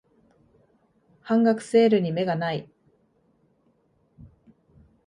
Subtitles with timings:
[1.21, 2.67] 半額セールに目がない